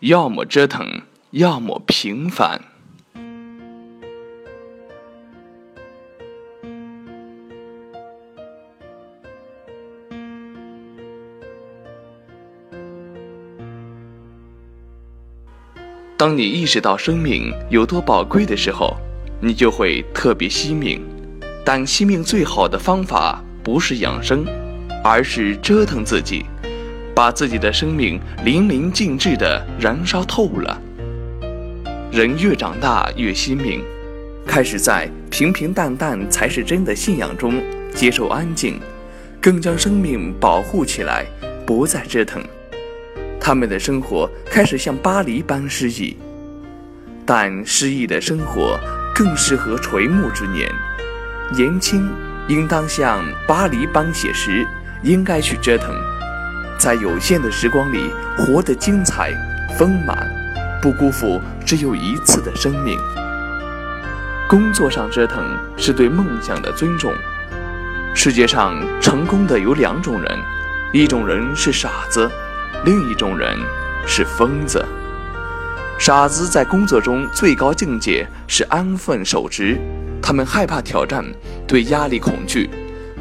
[0.00, 0.86] 要么折腾，
[1.30, 2.60] 要么平凡。
[16.16, 18.96] 当你意识到生命有多宝贵的时候，
[19.40, 21.02] 你就会特别惜命。
[21.64, 24.44] 但惜命最好的方法不是养生，
[25.02, 26.44] 而是折腾自己，
[27.14, 30.80] 把自己的生命淋漓尽致地燃烧透了。
[32.10, 33.82] 人越长大越惜命，
[34.46, 37.62] 开始在平平淡淡才是真的信仰中
[37.94, 38.80] 接受安静，
[39.40, 41.24] 更将生命保护起来，
[41.66, 42.42] 不再折腾。
[43.40, 46.16] 他们的生活开始像巴黎般诗意，
[47.26, 48.78] 但诗意的生活
[49.14, 50.70] 更适合垂暮之年。
[51.54, 52.08] 年轻
[52.48, 54.66] 应当像巴黎般写实，
[55.02, 55.94] 应该去折腾，
[56.78, 59.32] 在有限的时光里活得精彩
[59.78, 60.28] 丰满，
[60.82, 62.98] 不辜负只有一次的生命。
[64.48, 65.42] 工作上折腾
[65.76, 67.12] 是对梦想的尊重。
[68.14, 70.38] 世界上成功的有两种人，
[70.92, 72.30] 一种人是傻子。
[72.84, 73.56] 另一种人
[74.06, 74.84] 是疯子。
[75.98, 79.78] 傻子在工作中最高境界是安分守职，
[80.20, 81.24] 他们害怕挑战，
[81.66, 82.68] 对压力恐惧；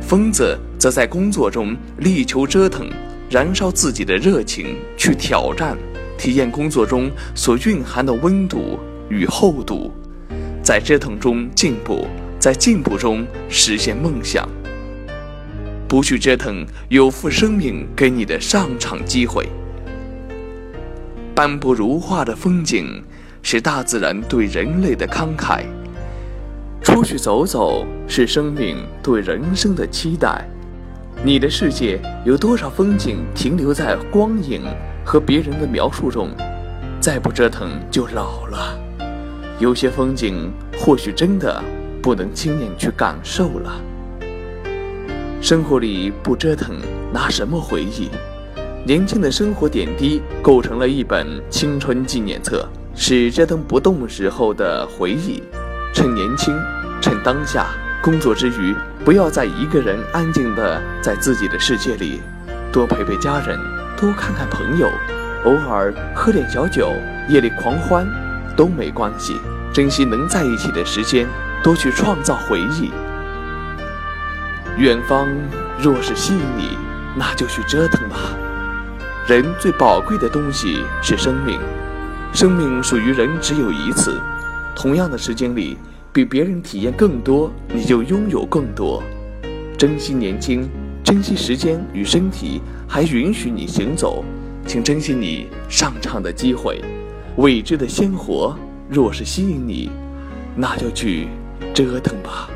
[0.00, 2.88] 疯子则在工作中力求折腾，
[3.34, 5.76] 燃烧自己的热情去挑战，
[6.16, 9.90] 体验工作中所蕴含的温度与厚度，
[10.62, 12.06] 在折腾中进步，
[12.38, 14.48] 在进步中实现梦想。
[15.88, 19.48] 不去折腾，有负生命给你的上场机会。
[21.34, 23.02] 斑驳如画的风景，
[23.42, 25.64] 是大自然对人类的慷慨。
[26.80, 30.48] 出去走走，是生命对人生的期待。
[31.22, 34.62] 你的世界有多少风景停留在光影
[35.04, 36.30] 和别人的描述中？
[37.00, 38.78] 再不折腾就老了。
[39.58, 41.62] 有些风景或许真的
[42.02, 43.80] 不能亲眼去感受了。
[45.40, 46.76] 生活里不折腾，
[47.12, 48.10] 拿什么回忆？
[48.86, 55.42] 年轻的生活点滴构成了一本青春纪念册，是折腾不动时候的回忆。
[55.92, 56.54] 趁年轻，
[57.00, 57.68] 趁当下，
[58.04, 62.20] 工作之余，不要再一个人安静的在自己的世界里，
[62.70, 63.58] 多陪陪家人，
[63.96, 64.90] 多看看朋友，
[65.46, 66.92] 偶尔喝点小酒，
[67.30, 68.06] 夜里狂欢
[68.54, 69.40] 都没关系。
[69.72, 71.26] 珍惜能在一起的时间，
[71.62, 72.92] 多去创造回忆。
[74.76, 75.26] 远方
[75.80, 76.76] 若是吸引你，
[77.16, 78.36] 那就去折腾吧。
[79.26, 81.58] 人最宝贵的东西是生命，
[82.34, 84.20] 生命属于人只有一次。
[84.76, 85.78] 同样的时间里，
[86.14, 89.02] 比别人体验更多，你就拥有更多。
[89.76, 90.70] 珍惜年轻，
[91.02, 94.24] 珍惜时间与身体还允许你行走，
[94.64, 96.80] 请珍惜你上场的机会。
[97.38, 98.56] 未知的鲜活
[98.88, 99.90] 若是吸引你，
[100.54, 101.26] 那就去
[101.74, 102.48] 折腾吧。